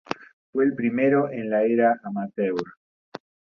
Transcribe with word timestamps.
Fue 0.51 0.63
el 0.65 0.73
primero 0.73 1.29
en 1.31 1.51
la 1.51 1.61
Era 1.61 2.01
Amateur. 2.03 2.55